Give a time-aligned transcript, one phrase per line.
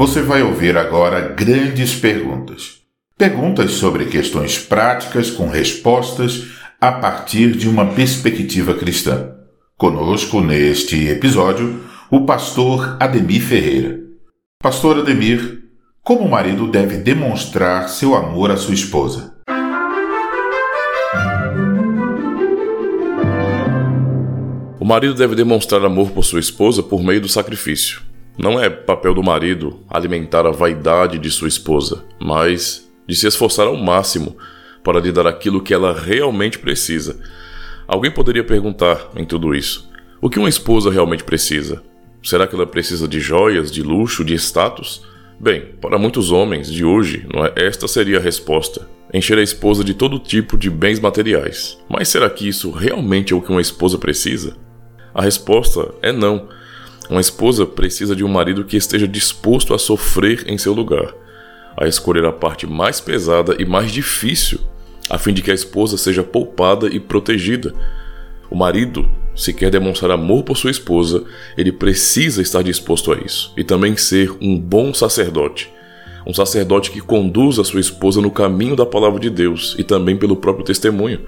[0.00, 2.78] Você vai ouvir agora grandes perguntas.
[3.18, 9.34] Perguntas sobre questões práticas com respostas a partir de uma perspectiva cristã.
[9.76, 14.00] Conosco neste episódio, o pastor Ademir Ferreira.
[14.58, 15.64] Pastor Ademir,
[16.02, 19.34] como o marido deve demonstrar seu amor à sua esposa?
[24.80, 28.08] O marido deve demonstrar amor por sua esposa por meio do sacrifício.
[28.42, 33.66] Não é papel do marido alimentar a vaidade de sua esposa, mas de se esforçar
[33.66, 34.34] ao máximo
[34.82, 37.20] para lhe dar aquilo que ela realmente precisa.
[37.86, 39.90] Alguém poderia perguntar em tudo isso:
[40.22, 41.82] o que uma esposa realmente precisa?
[42.22, 45.04] Será que ela precisa de joias, de luxo, de status?
[45.38, 47.66] Bem, para muitos homens de hoje, é?
[47.66, 48.88] esta seria a resposta.
[49.12, 51.78] Encher a esposa de todo tipo de bens materiais.
[51.90, 54.56] Mas será que isso realmente é o que uma esposa precisa?
[55.12, 56.48] A resposta é não.
[57.10, 61.12] Uma esposa precisa de um marido que esteja disposto a sofrer em seu lugar,
[61.76, 64.60] a escolher a parte mais pesada e mais difícil,
[65.08, 67.74] a fim de que a esposa seja poupada e protegida.
[68.48, 71.24] O marido, se quer demonstrar amor por sua esposa,
[71.58, 75.68] ele precisa estar disposto a isso e também ser um bom sacerdote.
[76.24, 80.16] Um sacerdote que conduz a sua esposa no caminho da palavra de Deus e também
[80.16, 81.26] pelo próprio testemunho,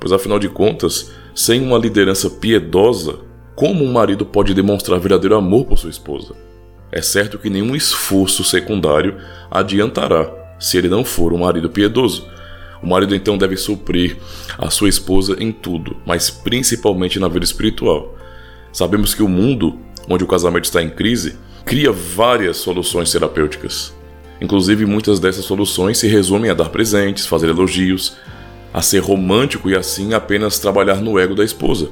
[0.00, 3.29] pois afinal de contas, sem uma liderança piedosa,
[3.60, 6.34] como um marido pode demonstrar verdadeiro amor por sua esposa?
[6.90, 9.18] É certo que nenhum esforço secundário
[9.50, 12.26] adiantará se ele não for um marido piedoso.
[12.82, 14.16] O marido então deve suprir
[14.56, 18.16] a sua esposa em tudo, mas principalmente na vida espiritual.
[18.72, 21.36] Sabemos que o mundo, onde o casamento está em crise,
[21.66, 23.94] cria várias soluções terapêuticas.
[24.40, 28.16] Inclusive, muitas dessas soluções se resumem a dar presentes, fazer elogios,
[28.72, 31.90] a ser romântico e assim apenas trabalhar no ego da esposa.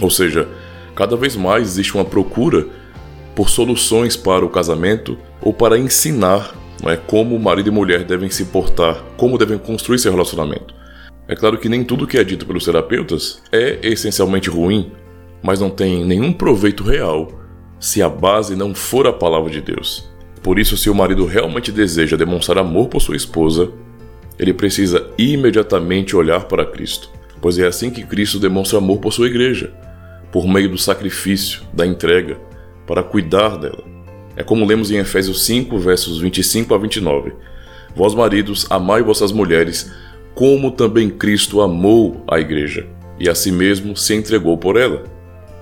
[0.00, 0.48] Ou seja,
[1.02, 2.64] Cada vez mais existe uma procura
[3.34, 8.44] por soluções para o casamento ou para ensinar é, como marido e mulher devem se
[8.44, 10.72] portar, como devem construir seu relacionamento.
[11.26, 14.92] É claro que nem tudo que é dito pelos terapeutas é essencialmente ruim,
[15.42, 17.32] mas não tem nenhum proveito real
[17.80, 20.08] se a base não for a palavra de Deus.
[20.40, 23.72] Por isso, se o marido realmente deseja demonstrar amor por sua esposa,
[24.38, 27.10] ele precisa imediatamente olhar para Cristo,
[27.40, 29.81] pois é assim que Cristo demonstra amor por sua igreja
[30.32, 32.40] por meio do sacrifício, da entrega,
[32.86, 33.84] para cuidar dela.
[34.34, 37.32] É como lemos em Efésios 5, versos 25 a 29.
[37.94, 39.92] Vós, maridos, amai vossas mulheres,
[40.34, 42.86] como também Cristo amou a igreja,
[43.20, 45.04] e a si mesmo se entregou por ela,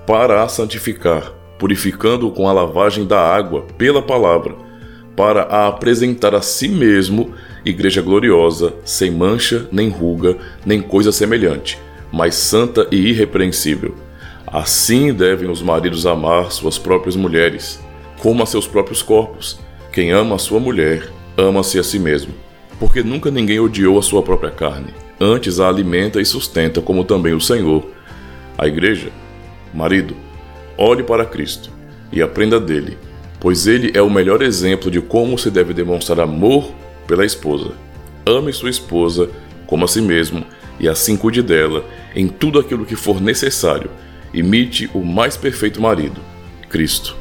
[0.07, 4.55] para a santificar, purificando-o com a lavagem da água pela palavra,
[5.17, 7.33] para a apresentar a si mesmo
[7.65, 11.77] igreja gloriosa, sem mancha, nem ruga, nem coisa semelhante,
[12.11, 13.93] mas santa e irrepreensível.
[14.51, 17.79] Assim devem os maridos amar suas próprias mulheres,
[18.19, 19.57] como a seus próprios corpos.
[19.93, 22.33] Quem ama a sua mulher, ama-se a si mesmo.
[22.77, 27.33] Porque nunca ninguém odiou a sua própria carne, antes a alimenta e sustenta, como também
[27.33, 27.85] o Senhor.
[28.57, 29.09] A igreja,
[29.73, 30.17] marido,
[30.77, 31.71] olhe para Cristo
[32.11, 32.97] e aprenda dele,
[33.39, 36.73] pois ele é o melhor exemplo de como se deve demonstrar amor
[37.07, 37.71] pela esposa.
[38.25, 39.29] Ame sua esposa
[39.65, 40.43] como a si mesmo
[40.77, 43.89] e assim cuide dela em tudo aquilo que for necessário
[44.33, 46.21] Imite o mais perfeito marido,
[46.69, 47.20] Cristo.